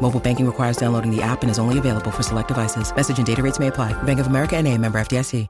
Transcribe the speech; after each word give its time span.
Mobile 0.00 0.20
banking 0.20 0.46
requires 0.46 0.78
downloading 0.78 1.14
the 1.14 1.20
app 1.20 1.42
and 1.42 1.50
is 1.50 1.58
only 1.58 1.76
available 1.76 2.10
for 2.10 2.22
select 2.22 2.48
devices. 2.48 2.90
Message 2.96 3.18
and 3.18 3.26
data 3.26 3.42
rates 3.42 3.58
may 3.58 3.66
apply. 3.66 3.92
Bank 4.04 4.18
of 4.18 4.28
America 4.28 4.56
and 4.56 4.66
a 4.66 4.78
member 4.78 4.98
FDIC. 4.98 5.46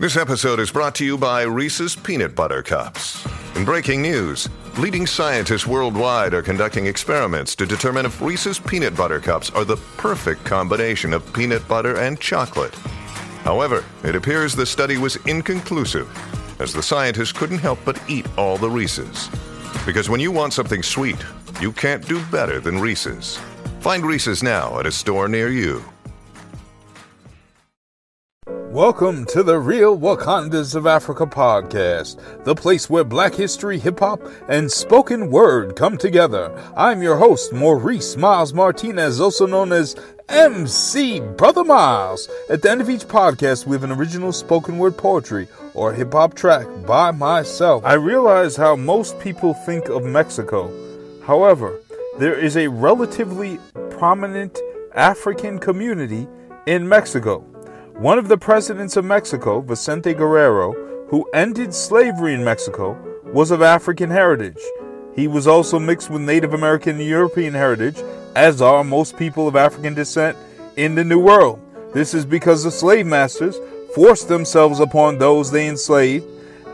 This 0.00 0.16
episode 0.16 0.60
is 0.60 0.70
brought 0.70 0.94
to 0.94 1.04
you 1.04 1.18
by 1.18 1.42
Reese's 1.42 1.94
Peanut 1.94 2.34
Butter 2.34 2.62
Cups. 2.62 3.22
In 3.54 3.66
breaking 3.66 4.00
news, 4.00 4.48
leading 4.78 5.06
scientists 5.06 5.66
worldwide 5.66 6.32
are 6.32 6.40
conducting 6.40 6.86
experiments 6.86 7.54
to 7.56 7.66
determine 7.66 8.06
if 8.06 8.22
Reese's 8.22 8.58
Peanut 8.58 8.96
Butter 8.96 9.20
Cups 9.20 9.50
are 9.50 9.64
the 9.66 9.76
perfect 9.98 10.42
combination 10.44 11.12
of 11.12 11.30
peanut 11.34 11.68
butter 11.68 11.98
and 11.98 12.18
chocolate. 12.18 12.74
However, 13.44 13.84
it 14.02 14.14
appears 14.14 14.54
the 14.54 14.64
study 14.64 14.96
was 14.96 15.16
inconclusive, 15.26 16.08
as 16.60 16.72
the 16.72 16.82
scientists 16.82 17.32
couldn't 17.32 17.58
help 17.58 17.78
but 17.84 18.00
eat 18.08 18.26
all 18.38 18.56
the 18.56 18.70
Reese's. 18.70 19.28
Because 19.84 20.08
when 20.08 20.20
you 20.20 20.32
want 20.32 20.54
something 20.54 20.82
sweet, 20.82 21.22
you 21.60 21.72
can't 21.72 22.08
do 22.08 22.24
better 22.32 22.58
than 22.58 22.78
Reese's. 22.78 23.38
Find 23.80 24.04
Reese's 24.04 24.42
now 24.42 24.78
at 24.78 24.84
a 24.84 24.92
store 24.92 25.26
near 25.26 25.48
you. 25.48 25.82
Welcome 28.46 29.24
to 29.26 29.42
the 29.42 29.58
Real 29.58 29.98
Wakandas 29.98 30.74
of 30.74 30.86
Africa 30.86 31.24
podcast, 31.26 32.44
the 32.44 32.54
place 32.54 32.90
where 32.90 33.04
black 33.04 33.32
history, 33.34 33.78
hip 33.78 34.00
hop, 34.00 34.20
and 34.50 34.70
spoken 34.70 35.30
word 35.30 35.76
come 35.76 35.96
together. 35.96 36.54
I'm 36.76 37.02
your 37.02 37.16
host, 37.16 37.54
Maurice 37.54 38.18
Miles 38.18 38.52
Martinez, 38.52 39.18
also 39.18 39.46
known 39.46 39.72
as 39.72 39.96
MC 40.28 41.20
Brotha 41.20 41.64
Miles. 41.64 42.28
At 42.50 42.60
the 42.60 42.70
end 42.70 42.82
of 42.82 42.90
each 42.90 43.08
podcast, 43.08 43.66
we 43.66 43.72
have 43.76 43.84
an 43.84 43.92
original 43.92 44.32
spoken 44.32 44.76
word 44.76 44.98
poetry 44.98 45.48
or 45.72 45.94
hip 45.94 46.12
hop 46.12 46.34
track 46.34 46.66
by 46.86 47.12
myself. 47.12 47.82
I 47.82 47.94
realize 47.94 48.56
how 48.56 48.76
most 48.76 49.18
people 49.20 49.54
think 49.54 49.88
of 49.88 50.04
Mexico. 50.04 50.70
However, 51.24 51.80
there 52.20 52.38
is 52.38 52.56
a 52.58 52.68
relatively 52.68 53.58
prominent 54.00 54.58
African 54.94 55.58
community 55.58 56.26
in 56.66 56.88
Mexico. 56.88 57.40
One 57.98 58.18
of 58.18 58.28
the 58.28 58.38
presidents 58.38 58.96
of 58.96 59.04
Mexico, 59.04 59.60
Vicente 59.60 60.14
Guerrero, 60.14 60.72
who 61.08 61.28
ended 61.34 61.74
slavery 61.74 62.32
in 62.32 62.42
Mexico, 62.42 62.96
was 63.34 63.50
of 63.50 63.60
African 63.60 64.08
heritage. 64.08 64.56
He 65.14 65.28
was 65.28 65.46
also 65.46 65.78
mixed 65.78 66.08
with 66.08 66.22
Native 66.22 66.54
American 66.54 66.98
and 66.98 67.06
European 67.06 67.52
heritage, 67.52 68.02
as 68.34 68.62
are 68.62 68.82
most 68.82 69.18
people 69.18 69.46
of 69.46 69.54
African 69.54 69.92
descent 69.92 70.34
in 70.78 70.94
the 70.94 71.04
New 71.04 71.20
World. 71.20 71.60
This 71.92 72.14
is 72.14 72.24
because 72.24 72.64
the 72.64 72.70
slave 72.70 73.04
masters 73.04 73.58
forced 73.94 74.28
themselves 74.28 74.80
upon 74.80 75.18
those 75.18 75.50
they 75.50 75.68
enslaved, 75.68 76.24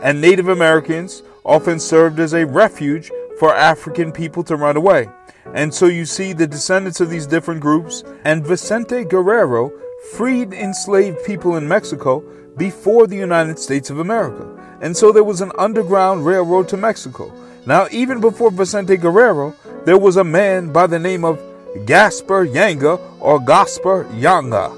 and 0.01 0.21
Native 0.21 0.47
Americans 0.47 1.23
often 1.43 1.77
served 1.77 2.21
as 2.21 2.33
a 2.33 2.45
refuge 2.45 3.11
for 3.37 3.53
African 3.53 4.13
people 4.13 4.45
to 4.45 4.55
run 4.55 4.77
away. 4.77 5.09
And 5.53 5.73
so 5.73 5.87
you 5.87 6.05
see 6.05 6.33
the 6.33 6.47
descendants 6.47 6.99
of 7.01 7.09
these 7.09 7.27
different 7.27 7.61
groups, 7.61 8.03
and 8.25 8.45
Vicente 8.45 9.03
Guerrero 9.03 9.71
freed 10.11 10.53
enslaved 10.53 11.23
people 11.25 11.57
in 11.57 11.67
Mexico 11.67 12.23
before 12.57 13.07
the 13.07 13.15
United 13.15 13.59
States 13.59 13.89
of 13.89 13.99
America. 13.99 14.47
And 14.81 14.95
so 14.95 15.11
there 15.11 15.23
was 15.23 15.41
an 15.41 15.51
underground 15.57 16.25
railroad 16.25 16.67
to 16.69 16.77
Mexico. 16.77 17.33
Now, 17.65 17.87
even 17.91 18.21
before 18.21 18.51
Vicente 18.51 18.97
Guerrero, 18.97 19.55
there 19.85 19.97
was 19.97 20.17
a 20.17 20.23
man 20.23 20.71
by 20.71 20.87
the 20.87 20.99
name 20.99 21.25
of 21.25 21.41
Gaspar 21.85 22.45
Yanga 22.45 22.99
or 23.19 23.39
Gaspar 23.39 24.05
Yanga. 24.05 24.71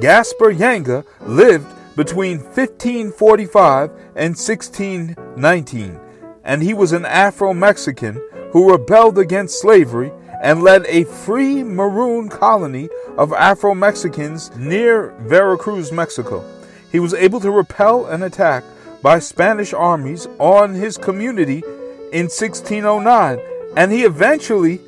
Gaspar 0.00 0.52
Yanga 0.52 1.04
lived 1.26 1.66
between 1.96 2.38
1545 2.38 3.90
and 4.14 4.36
1619, 4.36 6.00
and 6.44 6.62
he 6.62 6.74
was 6.74 6.92
an 6.92 7.04
Afro 7.04 7.52
Mexican 7.52 8.20
who 8.52 8.70
rebelled 8.70 9.18
against 9.18 9.60
slavery 9.60 10.12
and 10.42 10.62
led 10.62 10.86
a 10.86 11.04
free 11.04 11.62
maroon 11.62 12.28
colony 12.28 12.88
of 13.16 13.32
Afro 13.32 13.74
Mexicans 13.74 14.54
near 14.56 15.14
Veracruz, 15.20 15.92
Mexico. 15.92 16.44
He 16.90 16.98
was 16.98 17.14
able 17.14 17.40
to 17.40 17.50
repel 17.50 18.06
an 18.06 18.22
attack 18.22 18.64
by 19.02 19.18
Spanish 19.18 19.72
armies 19.72 20.26
on 20.38 20.74
his 20.74 20.96
community 20.96 21.62
in 22.12 22.26
1609, 22.26 23.38
and 23.76 23.92
he 23.92 24.04
eventually 24.04 24.80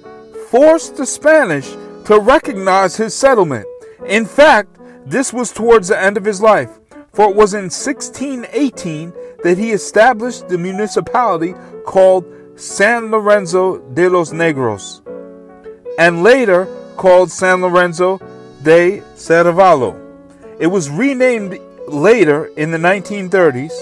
forced 0.49 0.97
the 0.97 1.06
Spanish 1.06 1.70
to 2.05 2.19
recognize 2.20 2.97
his 2.97 3.14
settlement. 3.14 3.67
In 4.06 4.26
fact, 4.26 4.76
this 5.06 5.32
was 5.32 5.53
towards 5.53 5.88
the 5.88 6.00
end 6.00 6.17
of 6.17 6.25
his 6.25 6.41
life, 6.41 6.79
for 7.12 7.31
it 7.31 7.37
was 7.37 7.55
in 7.55 7.64
1618 7.64 9.12
that 9.44 9.59
he 9.59 9.70
established 9.70 10.49
the 10.49 10.59
municipality 10.59 11.55
called 11.85 12.25
San 12.56 13.10
Lorenzo 13.10 13.78
de 13.94 14.08
los 14.08 14.32
Negros, 14.32 15.00
and 15.99 16.22
later 16.22 16.66
called 16.96 17.31
San 17.31 17.62
Lorenzo 17.62 18.19
de 18.62 19.00
Cerralvo. 19.16 19.99
It 20.60 20.66
was 20.66 20.90
renamed 20.90 21.58
later 21.88 22.46
in 22.56 22.70
the 22.70 22.78
1930s 22.78 23.72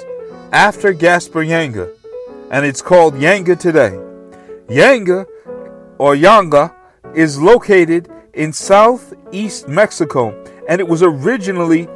after 0.52 0.92
Gaspar 0.92 1.44
Yanga, 1.44 1.92
and 2.50 2.64
it's 2.64 2.80
called 2.80 3.14
Yanga 3.14 3.58
today. 3.58 3.98
Yanga, 4.68 5.26
or 5.98 6.14
Yanga, 6.14 6.72
is 7.14 7.40
located 7.40 8.08
in 8.34 8.52
southeast 8.52 9.68
Mexico, 9.68 10.30
and 10.68 10.80
it 10.80 10.86
was 10.88 11.02
originally 11.02 11.88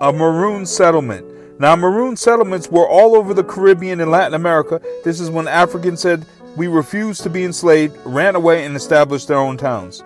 a 0.00 0.12
maroon 0.12 0.64
settlement. 0.64 1.26
Now, 1.58 1.76
maroon 1.76 2.16
settlements 2.16 2.68
were 2.68 2.88
all 2.88 3.14
over 3.14 3.34
the 3.34 3.44
Caribbean 3.44 4.00
and 4.00 4.10
Latin 4.10 4.34
America. 4.34 4.80
This 5.04 5.20
is 5.20 5.30
when 5.30 5.46
Africans 5.46 6.00
said, 6.00 6.26
We 6.56 6.66
refuse 6.66 7.18
to 7.20 7.30
be 7.30 7.44
enslaved, 7.44 7.96
ran 8.04 8.34
away, 8.34 8.64
and 8.64 8.74
established 8.74 9.28
their 9.28 9.38
own 9.38 9.56
towns. 9.56 10.02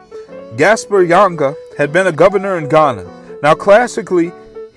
Gaspar 0.57 1.05
Yanga 1.05 1.55
had 1.77 1.93
been 1.93 2.07
a 2.07 2.13
governor 2.13 2.59
in 2.59 2.69
Ghana. 2.69 3.39
Now, 3.43 3.55
classically, 3.55 4.33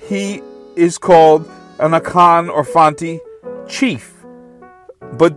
he 0.08 0.42
is 0.76 0.98
called 0.98 1.50
an 1.80 1.92
Akan 1.92 2.50
or 2.50 2.64
Fanti 2.64 3.20
chief, 3.68 4.14
but 5.14 5.36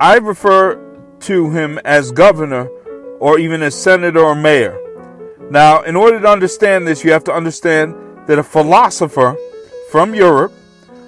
I 0.00 0.18
refer 0.18 0.78
to 1.20 1.50
him 1.50 1.78
as 1.84 2.12
governor 2.12 2.66
or 3.20 3.38
even 3.38 3.62
as 3.62 3.74
senator 3.74 4.20
or 4.20 4.34
mayor. 4.34 4.78
Now, 5.50 5.82
in 5.82 5.96
order 5.96 6.20
to 6.20 6.28
understand 6.28 6.86
this, 6.86 7.04
you 7.04 7.12
have 7.12 7.24
to 7.24 7.32
understand 7.32 7.94
that 8.26 8.38
a 8.38 8.42
philosopher 8.42 9.36
from 9.90 10.14
Europe 10.14 10.52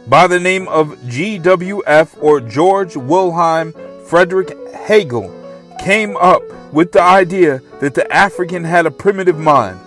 by 0.06 0.27
the 0.27 0.41
name 0.41 0.69
of 0.69 0.99
GWF 1.06 2.23
or 2.23 2.41
George 2.41 2.97
Wilhelm 2.97 3.75
Friedrich 4.06 4.56
Hegel 4.73 5.33
came 5.81 6.17
up 6.19 6.43
with 6.73 6.93
the 6.93 7.01
idea 7.01 7.62
that 7.81 7.95
the 7.95 8.11
African 8.12 8.65
had 8.65 8.85
a 8.85 8.91
primitive 8.91 9.39
mind. 9.39 9.79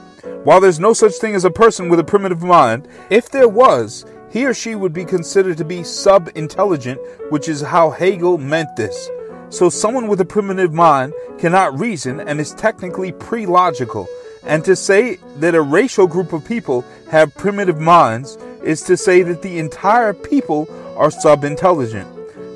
While 0.44 0.60
there's 0.60 0.80
no 0.80 0.94
such 0.94 1.14
thing 1.16 1.36
as 1.36 1.46
a 1.46 1.52
person 1.52 1.90
with 1.90 2.00
a 2.00 2.04
primitive 2.04 2.42
mind, 2.42 2.88
if 3.10 3.30
there 3.30 3.50
was, 3.50 4.06
he 4.32 4.46
or 4.46 4.54
she 4.54 4.76
would 4.76 4.94
be 4.94 5.06
considered 5.06 5.58
to 5.58 5.66
be 5.66 5.84
sub 5.84 6.30
intelligent, 6.36 7.00
which 7.30 7.48
is 7.48 7.62
how 7.62 7.92
Hegel 7.92 8.38
meant 8.38 8.76
this. 8.76 9.10
So, 9.50 9.70
someone 9.70 10.08
with 10.08 10.20
a 10.20 10.26
primitive 10.26 10.74
mind 10.74 11.14
cannot 11.38 11.80
reason 11.80 12.20
and 12.20 12.40
is 12.40 12.54
technically 12.54 13.12
pre 13.14 13.46
logical. 13.46 14.08
And 14.44 14.64
to 14.66 14.76
say 14.76 15.20
that 15.38 15.56
a 15.56 15.62
racial 15.62 16.08
group 16.08 16.34
of 16.34 16.46
people 16.46 16.84
have 17.10 17.36
primitive 17.36 17.80
minds 17.80 18.38
is 18.68 18.82
to 18.84 18.98
say 18.98 19.24
that 19.24 19.42
the 19.42 19.58
entire 19.58 20.14
people 20.14 20.68
are 20.98 21.10
sub 21.10 21.46
intelligent. 21.46 22.08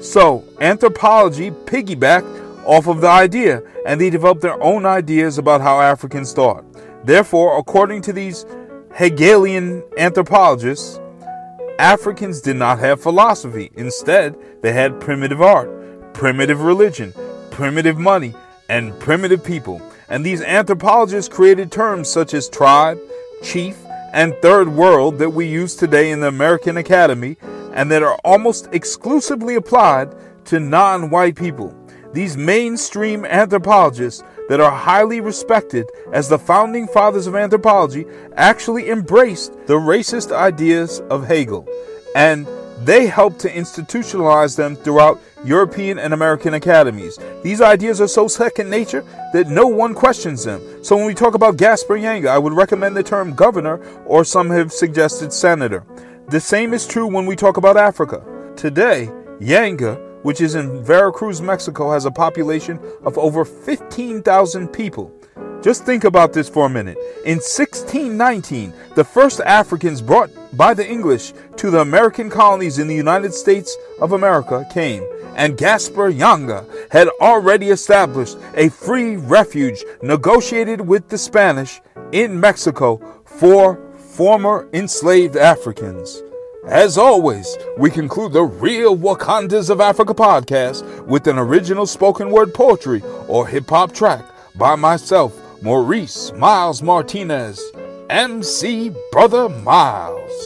So, 0.04 0.44
anthropology 0.60 1.52
piggybacked 1.52 2.66
off 2.66 2.88
of 2.88 3.00
the 3.00 3.08
idea, 3.08 3.63
and 3.86 4.00
they 4.00 4.10
developed 4.10 4.42
their 4.42 4.62
own 4.62 4.86
ideas 4.86 5.38
about 5.38 5.62
how 5.62 5.80
Africans 5.80 6.34
thought. 6.34 6.66
Therefore, 7.06 7.58
according 7.58 8.02
to 8.04 8.13
these 8.13 8.46
Hegelian 8.94 9.84
anthropologists, 9.98 11.00
Africans 11.80 12.42
did 12.42 12.58
not 12.58 12.80
have 12.80 13.02
philosophy. 13.02 13.72
Instead, 13.75 14.36
they 14.62 14.74
had 14.74 15.00
primitive 15.00 15.42
art, 15.42 16.13
primitive 16.13 16.62
religion, 16.62 17.13
primitive 17.52 17.98
money, 17.98 18.36
and 18.69 19.00
primitive 19.00 19.44
people. 19.44 19.81
And 20.10 20.25
these 20.25 20.42
anthropologists 20.42 21.34
created 21.34 21.72
terms 21.72 22.10
such 22.10 22.34
as 22.34 22.50
tribe, 22.50 23.00
chief, 23.42 23.78
and 24.13 24.36
third 24.42 24.69
world 24.69 25.18
that 25.19 25.30
we 25.30 25.46
use 25.46 25.75
today 25.75 26.12
in 26.12 26.19
the 26.19 26.28
American 26.28 26.78
Academy 26.78 27.38
and 27.74 27.90
that 27.92 28.04
are 28.04 28.19
almost 28.24 28.68
exclusively 28.72 29.56
applied 29.56 30.13
to 30.46 30.60
non 30.60 31.10
white 31.10 31.36
people. 31.36 31.75
These 32.13 32.36
mainstream 32.36 33.24
anthropologists 33.25 34.24
that 34.50 34.60
are 34.60 34.72
highly 34.72 35.22
respected 35.22 35.90
as 36.12 36.28
the 36.28 36.38
founding 36.38 36.88
fathers 36.88 37.25
of 37.25 37.36
anthropology 37.36 38.06
actually 38.36 38.90
embraced 38.90 39.54
the 39.66 39.75
racist 39.75 40.34
ideas 40.34 41.00
of 41.10 41.25
Hegel, 41.25 41.66
and 42.16 42.46
they 42.84 43.08
helped 43.08 43.40
to 43.40 43.50
institutionalize 43.50 44.58
them 44.58 44.75
throughout 44.75 45.22
European 45.43 45.99
and 45.99 46.13
American 46.13 46.53
academies. 46.53 47.17
These 47.43 47.61
ideas 47.61 48.01
are 48.01 48.07
so 48.07 48.27
second 48.27 48.69
nature 48.69 49.03
that 49.33 49.47
no 49.47 49.67
one 49.67 49.93
questions 49.93 50.43
them. 50.43 50.61
So 50.83 50.95
when 50.95 51.05
we 51.05 51.13
talk 51.13 51.33
about 51.35 51.57
Gaspar 51.57 51.97
Yanga, 51.97 52.27
I 52.27 52.38
would 52.38 52.53
recommend 52.53 52.95
the 52.95 53.03
term 53.03 53.33
governor, 53.33 53.83
or 54.05 54.23
some 54.23 54.49
have 54.49 54.71
suggested 54.71 55.33
senator. 55.33 55.83
The 56.29 56.39
same 56.39 56.73
is 56.73 56.88
true 56.88 57.07
when 57.07 57.25
we 57.25 57.35
talk 57.35 57.57
about 57.57 57.77
Africa. 57.77 58.23
Today, 58.55 59.09
Yanga 59.39 60.11
which 60.23 60.41
is 60.41 60.55
in 60.55 60.83
Veracruz, 60.83 61.41
Mexico, 61.41 61.91
has 61.91 62.05
a 62.05 62.11
population 62.11 62.79
of 63.03 63.17
over 63.17 63.45
15,000 63.45 64.67
people. 64.67 65.11
Just 65.61 65.85
think 65.85 66.03
about 66.03 66.33
this 66.33 66.49
for 66.49 66.65
a 66.65 66.69
minute. 66.69 66.97
In 67.25 67.38
1619, 67.38 68.73
the 68.95 69.03
first 69.03 69.39
Africans 69.41 70.01
brought 70.01 70.31
by 70.57 70.73
the 70.73 70.88
English 70.88 71.33
to 71.57 71.69
the 71.69 71.81
American 71.81 72.29
colonies 72.29 72.79
in 72.79 72.88
the 72.88 72.95
United 72.95 73.33
States 73.33 73.75
of 73.99 74.13
America 74.13 74.65
came, 74.71 75.03
and 75.36 75.57
Gaspar 75.57 76.12
Yanga 76.12 76.66
had 76.92 77.07
already 77.19 77.69
established 77.69 78.38
a 78.56 78.69
free 78.69 79.16
refuge 79.16 79.83
negotiated 80.01 80.81
with 80.81 81.10
the 81.10 81.18
Spanish 81.18 81.81
in 82.12 82.39
Mexico 82.39 83.00
for 83.25 83.80
former 83.95 84.68
enslaved 84.74 85.38
Africans. 85.38 86.22
As 86.68 86.98
always, 86.98 87.57
we 87.78 87.89
conclude 87.89 88.33
the 88.33 88.44
Real 88.44 88.95
Wakandas 88.95 89.69
of 89.69 89.81
Africa 89.81 90.13
podcast 90.13 91.06
with 91.07 91.25
an 91.28 91.39
original 91.39 91.88
spoken 91.88 92.30
word 92.30 92.54
poetry 92.54 93.01
or 93.27 93.48
hip 93.48 93.69
hop 93.69 93.94
track 93.94 94.24
by 94.56 94.75
myself, 94.75 95.36
Maurice 95.63 96.31
Miles 96.34 96.84
Martinez, 96.84 97.60
MC 98.10 98.92
Brotha 99.12 99.50
Miles. 99.63 100.45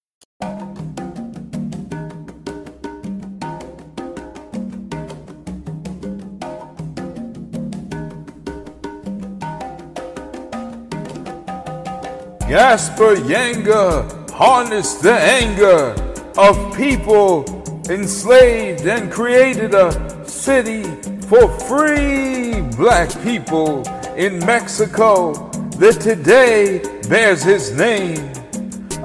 Gaspar 12.51 13.15
Yanga 13.15 14.29
harnessed 14.29 15.01
the 15.03 15.13
anger 15.13 15.95
of 16.37 16.75
people 16.75 17.45
enslaved 17.89 18.85
and 18.85 19.09
created 19.09 19.73
a 19.73 20.27
city 20.27 20.83
for 21.29 21.47
free 21.61 22.59
black 22.75 23.09
people 23.23 23.87
in 24.17 24.37
Mexico 24.39 25.31
that 25.79 26.01
today 26.01 26.79
bears 27.07 27.41
his 27.41 27.71
name. 27.71 28.17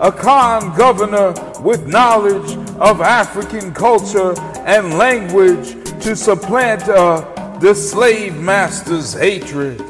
Akan 0.03 0.77
governor 0.77 1.33
with 1.63 1.87
knowledge 1.87 2.57
of 2.81 3.01
African 3.01 3.73
culture 3.73 4.35
and 4.67 4.99
language 4.99 5.75
to 6.03 6.17
supplant 6.17 6.83
uh, 6.89 7.21
the 7.61 7.77
slave 7.77 8.35
master's 8.39 9.13
hatred. 9.13 9.81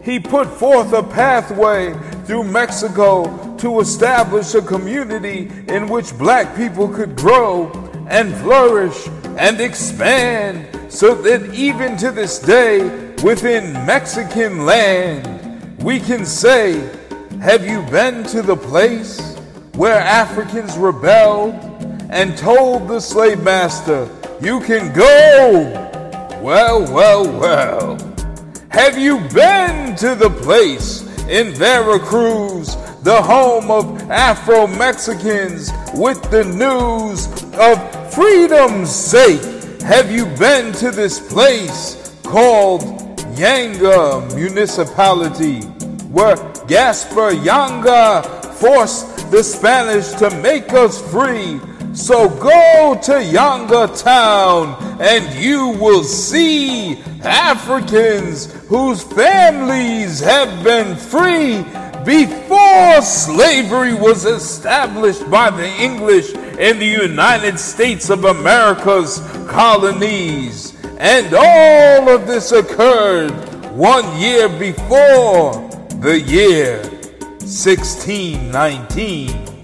He 0.00 0.20
put 0.20 0.46
forth 0.46 0.92
a 0.92 1.02
pathway 1.02 1.92
through 2.28 2.44
Mexico 2.44 3.56
to 3.56 3.80
establish 3.80 4.54
a 4.54 4.60
community 4.60 5.50
in 5.68 5.88
which 5.88 6.12
black 6.18 6.54
people 6.54 6.86
could 6.86 7.16
grow 7.16 7.72
and 8.10 8.34
flourish 8.36 9.08
and 9.38 9.62
expand 9.62 10.68
so 10.92 11.14
that 11.14 11.54
even 11.54 11.96
to 11.96 12.10
this 12.10 12.38
day 12.38 12.82
within 13.24 13.72
Mexican 13.86 14.66
land 14.66 15.82
we 15.82 15.98
can 15.98 16.26
say 16.26 16.72
have 17.40 17.66
you 17.66 17.80
been 17.90 18.22
to 18.24 18.42
the 18.42 18.56
place 18.56 19.34
where 19.76 19.98
Africans 19.98 20.76
rebelled 20.76 21.54
and 22.10 22.36
told 22.36 22.88
the 22.88 23.00
slave 23.00 23.42
master 23.42 24.06
you 24.42 24.60
can 24.60 24.92
go? 24.92 25.88
Well 26.42 26.92
well 26.92 27.24
well. 27.40 27.96
Have 28.68 28.98
you 28.98 29.18
been 29.32 29.96
to 29.96 30.14
the 30.14 30.28
place 30.42 31.07
in 31.28 31.52
Veracruz, 31.52 32.76
the 33.02 33.20
home 33.20 33.70
of 33.70 34.10
Afro 34.10 34.66
Mexicans, 34.66 35.70
with 35.94 36.22
the 36.30 36.44
news 36.44 37.26
of 37.54 38.14
freedom's 38.14 38.90
sake. 38.90 39.42
Have 39.82 40.10
you 40.10 40.24
been 40.36 40.72
to 40.74 40.90
this 40.90 41.20
place 41.32 42.14
called 42.22 42.82
Yanga 43.36 44.34
Municipality, 44.34 45.60
where 46.08 46.36
Gaspar 46.66 47.32
Yanga 47.32 48.24
forced 48.54 49.30
the 49.30 49.42
Spanish 49.42 50.10
to 50.12 50.30
make 50.42 50.72
us 50.72 51.00
free? 51.10 51.60
So 51.94 52.28
go 52.28 52.98
to 53.02 53.12
Yanga 53.12 54.02
Town 54.02 54.76
and 55.00 55.34
you 55.34 55.68
will 55.80 56.04
see 56.04 57.00
Africans 57.22 58.46
whose 58.68 59.02
families 59.02 60.20
have 60.20 60.62
been 60.62 60.94
free 60.94 61.64
before 62.04 63.02
slavery 63.02 63.94
was 63.94 64.26
established 64.26 65.28
by 65.30 65.50
the 65.50 65.66
English 65.66 66.32
in 66.34 66.78
the 66.78 66.86
United 66.86 67.58
States 67.58 68.10
of 68.10 68.24
America's 68.24 69.18
colonies. 69.48 70.74
And 70.98 71.34
all 71.34 72.08
of 72.08 72.26
this 72.26 72.52
occurred 72.52 73.32
one 73.74 74.18
year 74.18 74.48
before 74.48 75.68
the 76.00 76.20
year 76.20 76.82
1619. 77.40 79.57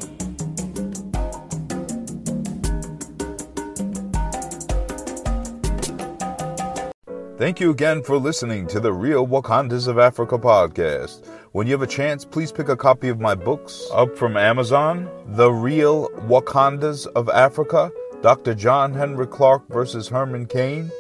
Thank 7.45 7.61
you 7.61 7.71
again 7.71 8.03
for 8.03 8.17
listening 8.17 8.67
to 8.69 8.81
the 8.81 8.95
Real 8.95 9.27
Wakandas 9.27 9.87
of 9.87 9.99
Africa 9.99 10.39
podcast. 10.39 11.27
When 11.53 11.67
you 11.67 11.75
have 11.75 11.83
a 11.83 11.87
chance, 11.87 12.25
please 12.25 12.51
pick 12.51 12.71
a 12.71 12.75
copy 12.75 13.11
of 13.11 13.21
my 13.21 13.35
books 13.35 13.87
up 13.93 14.17
from 14.17 14.39
Amazon 14.39 15.11
The 15.27 15.53
Real 15.53 16.09
Wakandas 16.27 17.07
of 17.09 17.29
Africa, 17.29 17.93
Dr. 18.23 18.55
John 18.55 18.95
Henrik 18.95 19.31
Clarke 19.31 19.69
versus 19.69 20.09
Herman 20.09 20.47
Cain, 20.47 20.91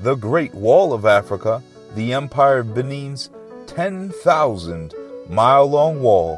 The 0.00 0.16
Great 0.16 0.52
Wall 0.54 0.92
of 0.92 1.06
Africa, 1.06 1.62
The 1.94 2.14
Empire 2.14 2.58
of 2.58 2.74
Benin's 2.74 3.30
10,000 3.68 4.92
mile 5.28 5.66
long 5.66 6.02
wall, 6.02 6.36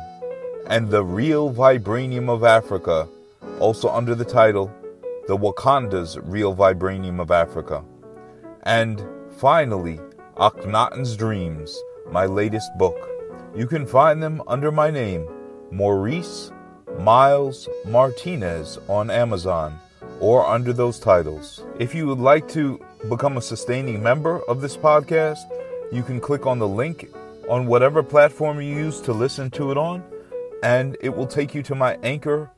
and 0.66 0.90
The 0.90 1.04
Real 1.04 1.50
Vibranium 1.50 2.28
of 2.28 2.44
Africa, 2.44 3.08
also 3.60 3.88
under 3.88 4.14
the 4.14 4.26
title 4.26 4.70
The 5.26 5.38
Wakanda's 5.38 6.18
Real 6.18 6.54
Vibranium 6.54 7.18
of 7.18 7.30
Africa. 7.30 7.82
And 8.64 9.02
finally, 9.36 10.00
Akhenaten's 10.36 11.16
Dreams, 11.16 11.78
my 12.10 12.26
latest 12.26 12.70
book. 12.78 12.96
You 13.54 13.66
can 13.66 13.86
find 13.86 14.22
them 14.22 14.42
under 14.46 14.72
my 14.72 14.90
name, 14.90 15.28
Maurice 15.70 16.50
Miles 16.98 17.68
Martinez, 17.86 18.78
on 18.88 19.10
Amazon 19.10 19.78
or 20.20 20.46
under 20.46 20.72
those 20.72 20.98
titles. 20.98 21.64
If 21.78 21.94
you 21.94 22.06
would 22.06 22.18
like 22.18 22.48
to 22.50 22.80
become 23.08 23.36
a 23.36 23.42
sustaining 23.42 24.02
member 24.02 24.40
of 24.48 24.60
this 24.60 24.76
podcast, 24.76 25.40
you 25.90 26.02
can 26.02 26.20
click 26.20 26.46
on 26.46 26.58
the 26.58 26.68
link 26.68 27.10
on 27.48 27.66
whatever 27.66 28.02
platform 28.02 28.60
you 28.60 28.74
use 28.74 29.00
to 29.02 29.12
listen 29.12 29.50
to 29.50 29.70
it 29.70 29.76
on, 29.76 30.02
and 30.62 30.96
it 31.00 31.14
will 31.14 31.26
take 31.26 31.54
you 31.54 31.62
to 31.64 31.74
my 31.74 31.98
anchor.fm 32.02 32.54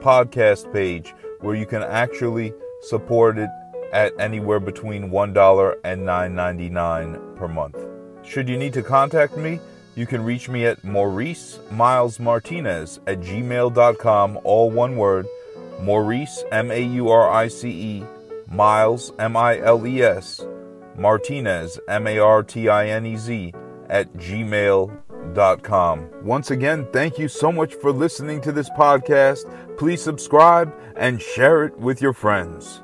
podcast 0.00 0.72
page 0.72 1.14
where 1.40 1.54
you 1.54 1.66
can 1.66 1.82
actually 1.82 2.52
support 2.82 3.38
it 3.38 3.50
at 3.92 4.18
anywhere 4.18 4.60
between 4.60 5.10
$1 5.10 5.74
and 5.84 6.02
$9.99 6.02 7.36
per 7.36 7.48
month. 7.48 7.76
Should 8.24 8.48
you 8.48 8.56
need 8.56 8.72
to 8.74 8.82
contact 8.82 9.36
me, 9.36 9.60
you 9.96 10.06
can 10.06 10.22
reach 10.24 10.48
me 10.48 10.66
at 10.66 10.82
Maurice 10.84 11.58
Miles 11.70 12.20
Martinez 12.20 13.00
at 13.06 13.20
gmail.com, 13.20 14.40
all 14.44 14.70
one 14.70 14.96
word. 14.96 15.26
Maurice, 15.82 16.44
M 16.52 16.70
A 16.70 16.80
U 16.80 17.08
R 17.08 17.30
I 17.30 17.48
C 17.48 17.68
E, 17.70 18.04
Miles, 18.48 19.12
M 19.18 19.36
I 19.36 19.58
L 19.60 19.86
E 19.86 20.02
S, 20.02 20.44
Martinez, 20.96 21.80
M 21.88 22.06
A 22.06 22.18
R 22.18 22.42
T 22.42 22.68
I 22.68 22.88
N 22.88 23.06
E 23.06 23.16
Z, 23.16 23.52
at 23.88 24.12
gmail.com. 24.14 26.10
Once 26.22 26.50
again, 26.50 26.86
thank 26.92 27.18
you 27.18 27.28
so 27.28 27.50
much 27.50 27.74
for 27.74 27.92
listening 27.92 28.40
to 28.42 28.52
this 28.52 28.70
podcast. 28.70 29.50
Please 29.78 30.02
subscribe 30.02 30.72
and 30.96 31.20
share 31.20 31.64
it 31.64 31.78
with 31.78 32.02
your 32.02 32.12
friends. 32.12 32.82